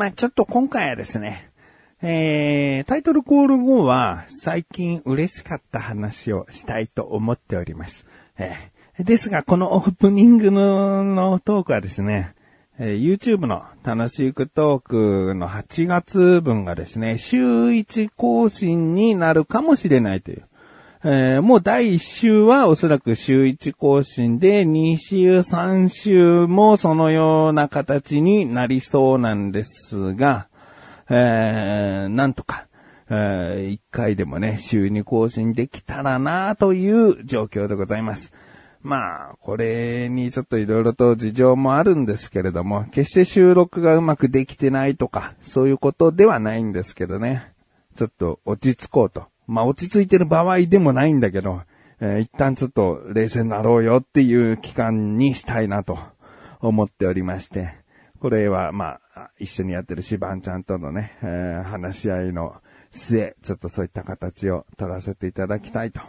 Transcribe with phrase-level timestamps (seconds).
[0.00, 1.50] まあちょっと今回はですね、
[2.00, 8.06] えー、タイトルコール後は最近嬉しかった話をしたいと思っております。
[8.38, 12.32] えー、ですが、このオープニングののトークはですね、
[12.78, 20.44] えー、YouTube の楽しくトークの8月分がですね、週1更新になるかもしれないという。
[21.02, 30.48] えー、もう第1週はおそらく週1更新で、2週、3週もそのような形になりそうなんですが、
[31.08, 32.66] えー、なんとか、
[33.08, 38.34] えー、1回でもね、週2更新できたらなという状況でございます。
[38.82, 47.46] まあ、これにちょっといろいろと事情もあるんですけれども、決して収録がうまくできてないとか、そういうことではないんですけどね。
[47.96, 49.29] ちょっと落ち着こうと。
[49.50, 51.62] まあ落ち着いてる場合でもないんだけど、
[52.00, 55.98] えー、一旦ちょっと冷静になろうよっていう期間にしたいなと
[56.60, 57.74] 思っておりまして、
[58.20, 62.54] これはまあ、一緒にやってるシバンちゃんとのね、えー、話し合いの
[62.92, 66.00] 末、ちょっとそういった形を取らせていただきたいと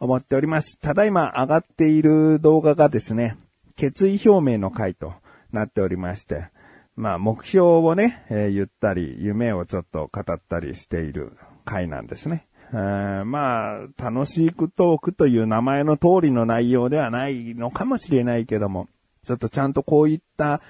[0.00, 0.76] 思っております。
[0.78, 3.36] ただいま上がっている動画がですね、
[3.76, 5.12] 決意表明の回と
[5.52, 6.48] なっておりまして、
[6.96, 12.46] まあ目標をね、えー、言ったり、夢をちょっと語ったりしている回なんですね。
[12.74, 18.88] まあ、楽しくトークという名前の通りの内容ではないのかもしれないけども、
[19.24, 20.60] ちょっとちゃんとこういった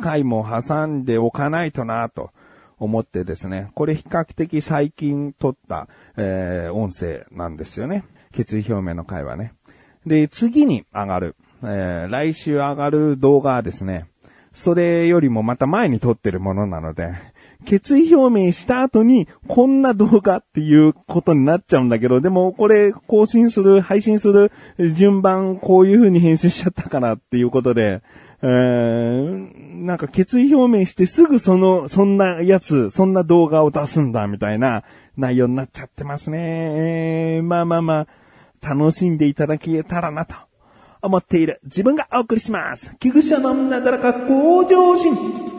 [0.00, 2.30] 回も挟んでおかないとなと
[2.78, 8.04] 思ってですね、これ比較的最近撮った、えー、音声なんですよね。
[8.32, 9.52] 決意表明の回はね。
[10.06, 14.06] で、次に上がる、えー、来週上がる動画はですね、
[14.52, 17.12] それよりもまた前に撮ってるものなので、
[17.64, 24.52] 決意表明した後に、こんな動画っていうことになっちゃうんだけど、でもこれ更新する、配信する
[24.92, 28.02] 順番、こういう風に編集しちゃったかなっていうことで、
[28.42, 34.84] えー、なんか決意表明してすぐその、そんなやつ、そんな動画を出すんだみたいな
[35.16, 36.38] 内容になっちゃってますね。
[37.36, 38.06] えー、まあまあまあ、
[38.68, 40.34] 楽しんでいただけたらなと
[41.00, 42.94] 思っている自分がお送りします。
[42.98, 45.53] 菊池のなだらか向上心。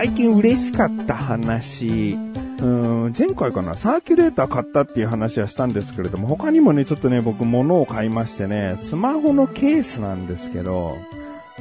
[0.00, 2.16] 最近嬉しかった話、
[2.62, 10.96] うん前回かな、サーキュレーター買ったっていう話はしたんですけれども、他にもね、ちょっとね、僕物を買いましてね、スマホのケースなんですけど、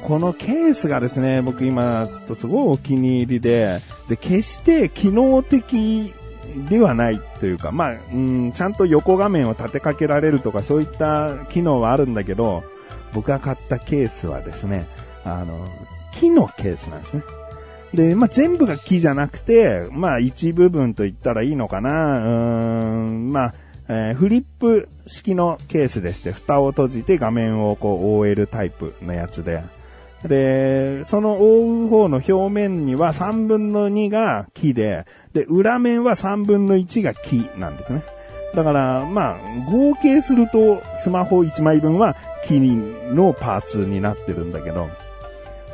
[0.07, 6.13] このケースがですね、僕今、ちょっとすごいお気に入りで、で、決して機能的
[6.69, 12.63] ではないというか、まあ、うん、ちゃんと横画面を立てかけられるとか、そういった機能はあるんだけど、
[13.11, 14.87] 僕が買ったケースはですね、
[15.25, 15.67] あの、
[16.13, 17.23] 木のケースなんですね。
[17.93, 22.19] で、まあ、全部が木じゃなくて、まあ、一部分と言ったらいいのかな。
[22.19, 23.53] うーん、まあ、
[23.87, 29.63] えー、フリップ式のケースでして、蓋を閉じて画面をこう覆えるタイプのやつで。
[30.23, 38.03] で、その覆う方の表面には3分の2が木で、で、裏面は3分の1が木なんですね。
[38.53, 44.89] だから、まあ、合計するとスマホ1枚分は木のパーツになってるんだけど、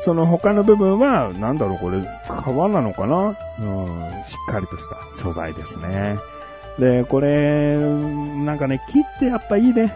[0.05, 3.35] その他の部分は、なんだろう、これ、革なのかな？
[3.59, 6.17] うん、しっかりとした素材ですね。
[6.77, 9.95] で、これ、なんかね、木ってやっぱいいね。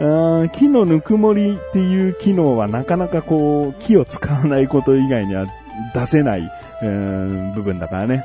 [0.00, 5.46] うん、木のぬくもりっていう機能はなかなかこう、木を使わないこと以外には
[5.92, 6.50] 出せない、
[6.82, 8.24] うん、部分だからね。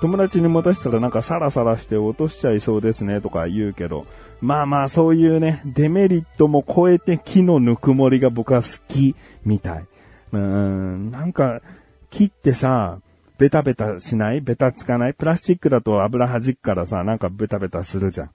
[0.00, 4.06] 友達に持たせたらなんかサラサラして落としちゃいそうですねとか言うけど、
[4.40, 9.84] まあまあそういうね、デメリットも超えて木のぬくもりが僕は好きみたい。
[10.32, 11.60] うん、なんか、
[12.10, 13.00] 木ってさ、
[13.38, 14.40] ベタベタしない？
[14.40, 15.14] ベタつかない？
[15.14, 18.30] プラスチックだと油弾くからさ、なんかベタベタするじゃん。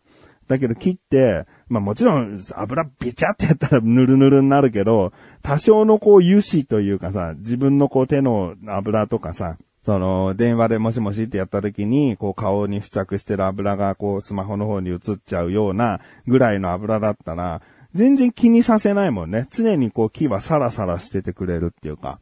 [0.48, 5.12] だけど木って、まあもちろん油ビチャってやったらヌルヌルになるけど、
[5.42, 19.48] 多少のこう油脂というかさ、自分のこう手の油とかさ、その、電話でもしもしってやった時に、こう顔に付着してる油がこうスマホの方に移っちゃうようなぐらいの油だったら、全然気にさせないもんね。
[19.52, 22.20] 常にこう木はサラサラしててくれるっていうか。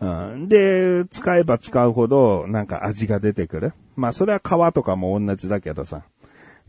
[0.00, 3.72] うん、で、使えば使うほどなんか味が出てくる。
[3.96, 6.02] まあそれは皮とかも同じだけどさ。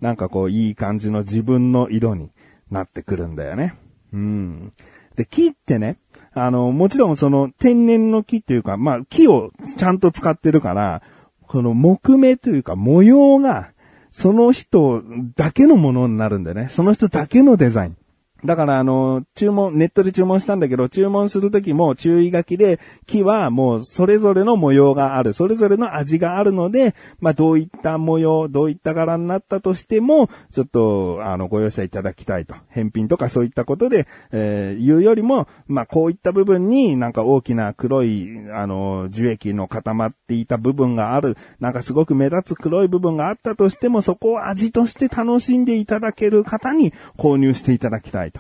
[0.01, 2.31] なんかこういい感じの自分の色に
[2.71, 3.75] なってくるんだよね。
[4.11, 4.73] うん。
[5.15, 5.97] で、木ってね、
[6.33, 11.03] あの、もちろんその天然の木っていうか、まあ木をちゃんと使ってるから、
[11.47, 13.71] この木目というか模様が、
[14.09, 15.03] その人
[15.35, 16.67] だけのものになるんだよね。
[16.69, 17.97] その人だけのデザイン。
[18.43, 32.55] だからあの、注文、ネットで注文したんだけど、注文するときも注意書きで、木はもうそれぞれの模様がある、それぞれの味があるので、まあどういった模様、どういった柄になったとしても、ちょっと、あの、ご容赦いただきたいと。
[32.69, 48.30] 返品とかそういったことで、えー、言うよりも、まあこういった部分になんか大きな黒い、あの、樹液の固まっていた部分がある、なんかすごく目立つ黒い部分があったとしても、そこを味として楽しんでいただける方に購入していただきたい。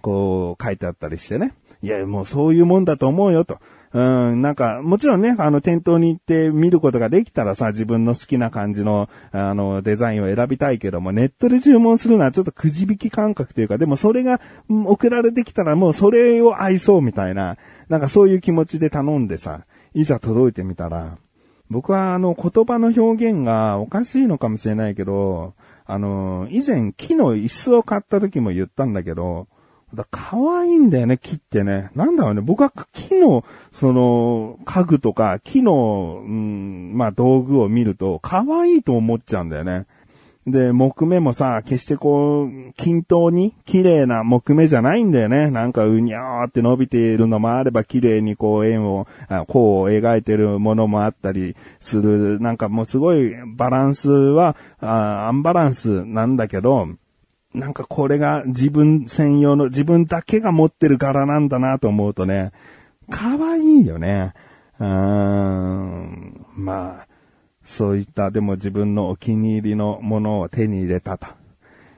[0.00, 1.54] こう書いてあったりしてね。
[1.82, 3.58] いや、もうそういうもんだと思うよと。
[3.92, 17.56] うん、なんか、もちろんね、あの、店頭に行って見ることができたらさ、自分の好きな感じの、あの、デザインを選びたいけども、ネットで注文するのはちょっとくじ引き感覚というか、でもそれが送られてきたらもうそれを愛そうみたいな、
[17.88, 19.62] なんかそういう気持ちで頼んでさ、
[19.92, 21.18] いざ届いてみたら、
[21.68, 25.54] 僕はあの、言葉の表現がおかしいのかもしれないけど、
[25.84, 29.48] あの、以前木の椅子を買った時も言ったんだけど、
[29.94, 31.90] だ可愛いんだよね、木ってね。
[31.94, 39.86] なんだろうね、僕は木の、その、家具とか、木の、うん、まあ道具を見ると、可愛いと思っちゃうんだよね。
[40.46, 45.50] で、木目もさ、決してこう、均等に綺麗な木目じゃないんだよね。
[45.50, 49.06] なんかうにゃーって伸びているのもあれば、綺麗にこう円を、
[49.48, 52.40] こう描いてるものもあったりする。
[52.40, 56.88] なんかもうすごいバランスは、あアンバランスなんだけど、
[57.54, 62.52] なんかこれが自分専用の、自分だけが持ってる柄なんだなと思うとね、
[63.10, 64.34] 可愛いよね。
[64.78, 67.06] うーん、まあ、
[67.64, 71.26] そういった、でも自分のお気に入りのものを手に入れたと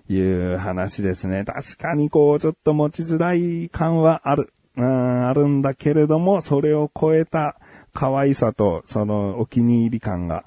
[0.08, 0.18] い
[0.54, 1.44] う話ですね。
[1.44, 4.52] 確かにこう、ちょっと持ちづらい感はある。
[4.76, 7.56] うん、あるんだけれども、それを超えた
[7.92, 10.44] 可愛さと、そのお気に入り感が、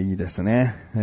[0.00, 0.98] いいですね、え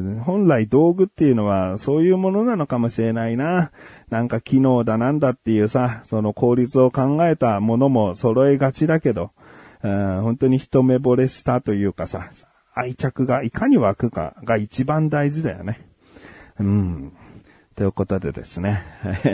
[0.00, 0.20] ー。
[0.20, 3.70] 本来道具っていうのはそういうものなのかもしれないな。
[4.10, 9.30] なんか機能だなんだっていうさ、その効率を考えたものも揃えがちだけど、
[9.82, 12.30] 本当に一目惚れしたというかさ、
[12.74, 15.86] 愛着がいかに湧くかが一番大事だよね。
[16.58, 17.12] うん。
[17.78, 18.82] ということでですね。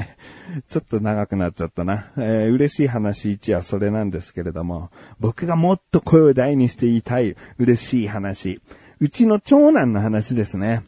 [0.69, 2.13] ちょっと長くなっちゃったな。
[2.19, 8.61] えー、嬉しい話1はそれなんですけれども、僕がもっと声を大にして言いたい嬉しい話。
[9.01, 10.83] うちの長男の話ですね。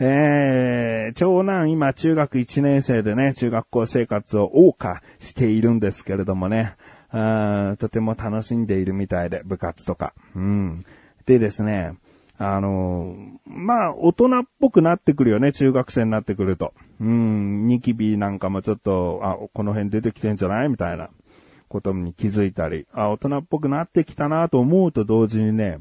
[0.00, 6.76] えー、長男今中学1年生でね、中学校生活を謳歌しているんですけれどもね、
[7.10, 10.14] あとても楽しんでいるみたいで、部活とか。
[10.34, 10.82] うん。
[11.26, 11.92] でですね、
[12.44, 13.14] あの
[13.46, 16.74] まあ、大人っぽくなってくるよね、中学生になってくると。
[17.00, 21.10] うん、ニキビなんかもちょっと、あ、この辺出てきてんじゃないみたいな
[21.68, 25.78] ことに気づいたり、あ、大人っぽくなってきたなと思うと同時にね、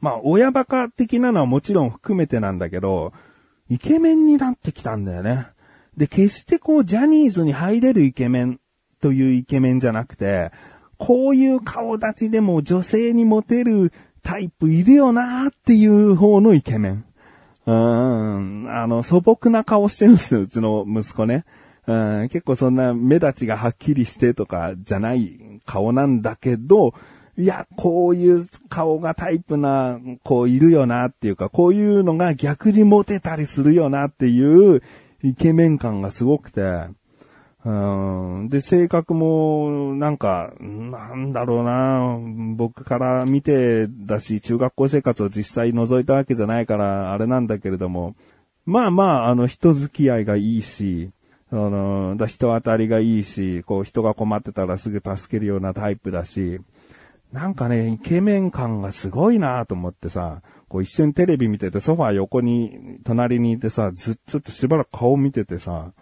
[0.00, 3.14] まあ、親バカ的なのはもちろん含めてなんだけど、
[3.70, 5.48] イケメンになってきたんだよね。
[5.96, 8.60] で、決してこう、ジャニーズに入れるイケメン
[9.00, 10.50] というイケメンじゃなくて、
[10.98, 13.92] こういう顔立ちでも女性にモテる
[14.26, 17.04] タイプいるよなーっていう方のイケメン。
[17.64, 21.44] うん、あの、素朴な顔してるんですよ、うちの息子ね。
[21.86, 26.92] うん、結構そんな目立ちがはっきりしてとかじゃない顔なんだけど、
[27.38, 34.82] いや、こういう顔がタイプな、こういるよなっていうか、こういうのが逆にモテたりするよなっていう
[35.22, 36.62] イケメン感がすごくて、
[37.66, 38.48] うん。
[38.48, 42.16] で、性格も、なんか、なんだろうな。
[42.54, 48.14] 僕から見てだし、中学校生活を実際覗いたわけじゃないから、あれなんだけれども、
[48.66, 51.10] まあまあ、あの、人付き合いがいいし、
[51.50, 56.60] あの、だ人当たりがいいし、こう、人が困ってたらすぐ助けるようなタイプだし、
[57.32, 65.92] なんかね、イケメン感がすごいなと思ってさ、こう一緒にテレビ見ててソファー横に、隣にいてさ、ずっとしばらく顔見ててさ、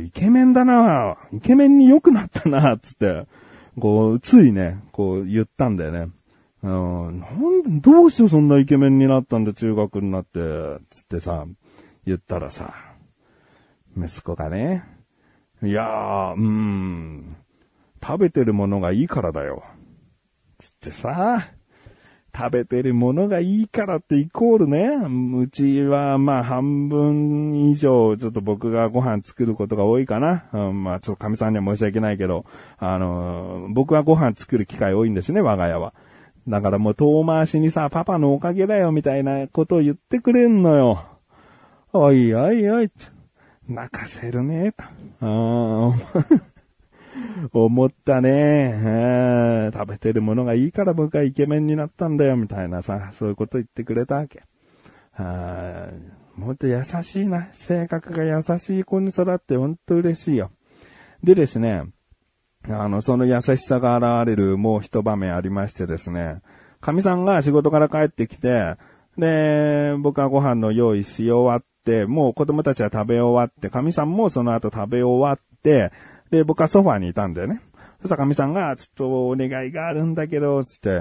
[0.00, 3.26] イケメンだなイケメンに良くなったなつって、
[3.78, 6.08] こう、ついね、こう言ったんだよね。
[6.62, 6.68] う
[7.10, 10.40] ん、なんで、どうしてそんなイケメンになったんだ、中学になって、
[10.90, 11.44] つってさ、
[12.06, 12.74] 言ったらさ、
[13.96, 14.84] 息子がね、
[15.62, 17.36] いやー、うーん、
[18.02, 19.62] 食べてるものがいいからだよ。
[20.58, 21.48] つってさ、
[22.36, 24.88] 食べてるものがいいからってイコールね、
[25.38, 30.46] うちはまあ半分以上ちょっと僕がご飯作ることが多いかな。
[30.52, 32.44] うん、まあちょっと神さんには申し訳ないけど、
[32.78, 35.94] あの、僕はご飯作る機会多いんですね、我が家は。
[36.48, 41.04] だからもう遠回しにさ、パパのおかげだよみたいなことを言ってくれんのよ。
[41.92, 42.90] おいおいおい、
[43.68, 44.72] 泣かせるね、
[45.20, 45.94] と。
[47.52, 49.70] 思ったね。
[49.72, 54.42] 食べてるものがいいから僕はイケメンになったんだよ、みたいなさ、そういうこと言ってくれたわけ。
[55.16, 57.46] ほんと優しいな。
[57.52, 60.50] 性格が優しい子に育ってほんと嬉しいよ。
[61.22, 61.84] でですね、
[62.68, 66.40] あの、その優しさが現れるもう一場面ありましてですね、
[66.80, 68.76] 神さんが仕事から帰ってきて、
[69.16, 75.92] で、僕はご飯の用意し終わって、もう子供たちは食べ終わって、神さんもその後食べ終わって、
[76.34, 77.60] で、僕はソファーにいたんだよね。
[78.00, 81.00] そしたら神さんが、ちょっとお願いがあるんだけど、つって、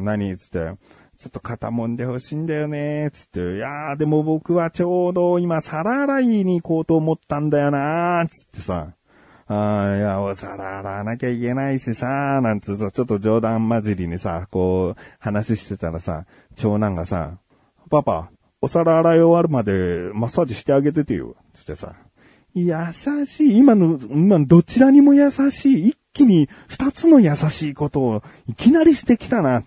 [0.00, 0.36] 何？
[0.36, 0.72] つって、
[1.18, 8.24] ちょっと肩もんでほしいんだよね、つって、いやーでも僕はちょうど今皿洗いに行こうと思ったんだよな。
[8.24, 8.88] ー、つってさ、
[9.46, 16.24] あいや、お皿洗わなきゃいけないしさ、なんつうさ、ちょっと冗談交じりにさ、こう、話してたらさ、
[16.56, 17.38] 長男がさ、
[17.88, 21.94] パパ、お皿洗い終わるまでマッサージしてあげててよ、つってさ。
[22.54, 22.74] 優
[23.26, 23.56] しい。
[23.56, 25.88] 今の、今どちらにも優しい。
[25.88, 29.62] 一気に二つの優しいことをいきなりしてきたな。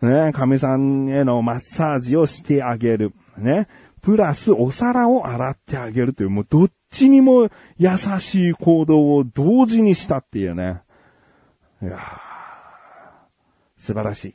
[0.00, 3.12] ね、神さんへのマッサージをしてあげる。
[3.36, 3.68] ね。
[4.00, 10.80] プラスお皿を洗ってあげるという、もうどっちにも優しい行動を同時にしたっていうね。
[11.82, 11.98] いや
[13.78, 14.34] 素晴らしい。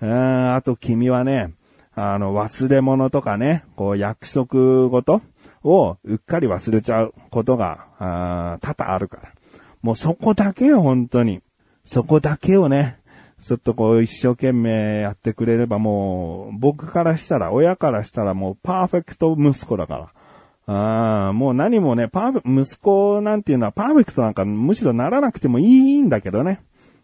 [0.00, 1.54] あと君はね、
[1.94, 5.22] あの、忘れ物とかね、こう約束事
[5.64, 9.32] をうっかり忘れちゃうことが、あ多々あるから。
[9.82, 11.40] もうそこだけよ、本当に。
[11.84, 12.98] そこだけをね、
[13.42, 20.10] ちょっとこう一生懸命やってくれればもう、僕からしたら、親からしたらもうパーフェクト息子だか
[20.66, 20.74] ら。
[20.74, 26.62] ああ、もう何もね、パーフェクト息子なんていうのはパーフェクトなんかむしろならなくてもいいんだけどね。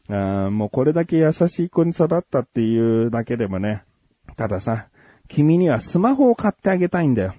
[0.09, 3.85] あもうこれだけ優しい子に育ったっていうだけでもね。
[4.37, 4.87] たださ、
[5.29, 7.35] 君にはスマホを買ってあげたいんだよ。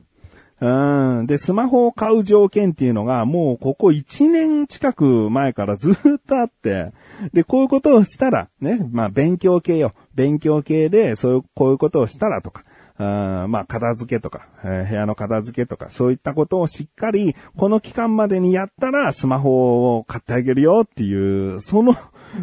[1.23, 1.25] ん。
[1.25, 5.95] で、スマホを買う条件っていうのが、もうここ1年近く前からずっ
[6.27, 6.91] とあって、
[7.33, 9.93] で、こういうことをしたら、ね、まあ勉強系よ。
[10.13, 12.63] 勉強系で、そういう、こういうことをしたらとか、
[12.97, 21.95] あまあ、片付けとか、えー、部屋の片付けとか、そういったことをしっかり、この期間までにやったら、スマホを買ってあげるよっていう、その、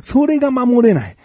[0.02, 1.16] それが守れない。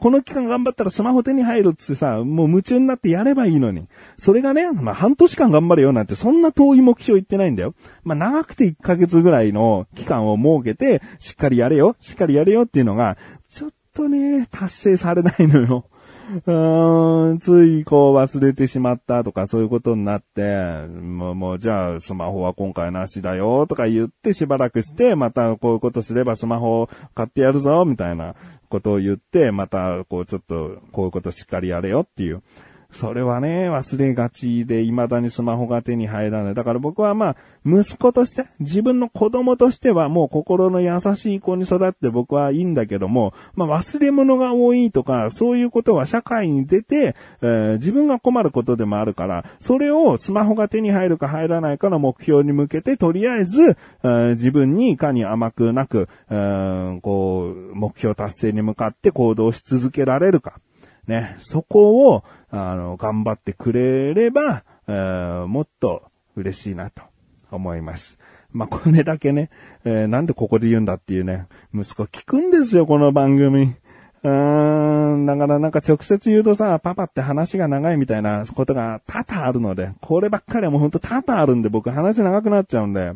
[0.00, 3.88] この期間頑張ったらスマホ手に入るってさ、もう夢中になってやればいいのに。
[4.16, 7.74] それがね、まあ半年間頑張れよなんてそんな遠い目標言ってないんだよ。
[8.04, 13.16] まあ長くて1ヶ月ぐらいの期間を設けて、しっかりやれよ、しっかりやれよっていうのが、
[13.50, 15.84] ちょっとね、達成されないのよ。
[16.30, 28.34] うーん、ついこう忘れてしまったとかそういうことになって、もうもうじゃあスマホは今回なしだよとか言ってしばらくして、またこういうことすればスマホ買ってやるぞみたいな
[28.68, 32.42] ことを言って、また、こう、ちょっと、こういうことしっかりやれよっていう。
[32.90, 36.54] それはね、忘れがちで、未だにスマホが手に入らない。
[36.54, 60.58] だから僕はまあ、息子として、自分の子供としてはもう心の優しい子に育って僕はいいんだけども、まあ忘れ物が多いとか、そういうことは社会に出て、えー、自分が困ることでもあるから、それをスマホが手に入るか入らないかの目標に向けて、とりあえず、えー、自分にいかに甘くなく、えー、こう、目標達成に向かって行動し続けられるか。
[61.08, 66.02] ね、そこを、あの、頑張ってくれれば、えー、もっと
[66.36, 67.02] 嬉しいなと
[67.50, 68.18] 思います。
[68.52, 69.50] まあ、これだけね、
[69.84, 73.74] えー、なんでここで言うんだっていうね、息子聞くんですよ、この番組。
[74.22, 83.12] うーん、だからなんか直接言うとさ、パパって話が長いみたいなことが多々あるので、こればっかりはもうほんと多々あるんで、僕話長くなっちゃうんで、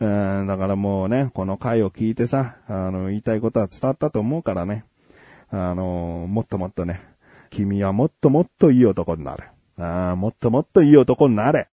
[0.00, 4.84] うん、だからもうね、この回を聞いてさ、あの、言いたいことは伝わったと思うからね、
[5.50, 7.00] あの、もっともっとね、
[7.52, 9.44] 君はもっともっといい男になる。
[9.78, 11.68] ああ、もっともっといい男になれ。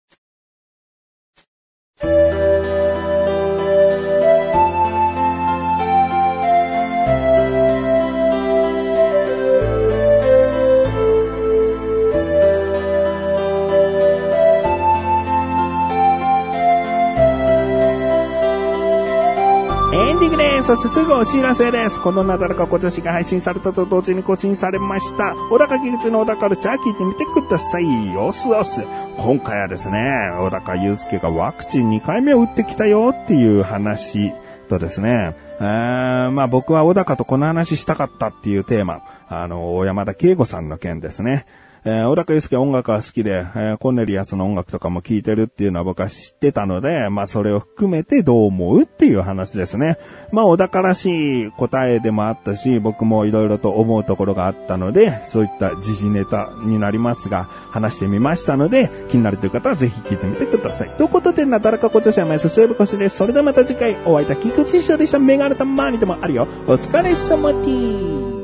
[20.66, 22.02] そしてすぐお知らせです。
[22.02, 25.36] このなだらか小女子が配信されたと同時に更新されました。
[25.52, 27.86] 小高木口の小高ルチャー聞いてみてください。
[28.18, 28.82] おすおす。
[29.18, 34.34] 今回はですね、小高祐介がワクチン2回目を打ってきたよっていう話
[34.70, 41.46] とですね、あまあ僕は小高とこの話したかったっていうテーマ、あの、大山田圭吾さんの件ですね。
[41.88, 49.98] えー、小高祐介音楽は好きで、えー、コンネリアスの音楽とかも聴いてるっていうのは僕は知ってたので、まあそれを含めてどう思うっていう話ですね。
[50.32, 60.90] まあ小高らしい答えでもあったし、僕も色々と思うところがあったので、そういった時事ネタになりますが、話してみましたので、気になるという方はぜひ聞いてみてください。
[60.90, 63.18] ということで、なだらかこちゃしゃまやすすえぶこしです。
[63.18, 65.20] それではまた次回、お会いいた菊池翔でした。
[65.20, 66.48] メガネたまにでもあるよ。
[66.66, 68.35] お疲れ様です。